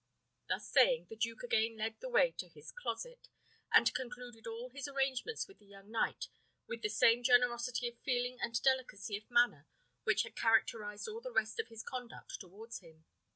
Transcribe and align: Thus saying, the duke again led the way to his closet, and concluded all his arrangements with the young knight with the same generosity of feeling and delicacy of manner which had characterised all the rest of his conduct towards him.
Thus 0.47 0.65
saying, 0.67 1.05
the 1.11 1.15
duke 1.15 1.43
again 1.43 1.77
led 1.77 1.99
the 1.99 2.09
way 2.09 2.31
to 2.39 2.49
his 2.49 2.71
closet, 2.71 3.29
and 3.71 3.93
concluded 3.93 4.47
all 4.47 4.69
his 4.69 4.87
arrangements 4.87 5.47
with 5.47 5.59
the 5.59 5.67
young 5.67 5.91
knight 5.91 6.27
with 6.65 6.81
the 6.81 6.89
same 6.89 7.21
generosity 7.21 7.87
of 7.87 7.99
feeling 7.99 8.39
and 8.41 8.59
delicacy 8.63 9.15
of 9.15 9.29
manner 9.29 9.67
which 10.03 10.23
had 10.23 10.35
characterised 10.35 11.07
all 11.07 11.21
the 11.21 11.31
rest 11.31 11.59
of 11.59 11.67
his 11.67 11.83
conduct 11.83 12.39
towards 12.39 12.79
him. 12.79 13.05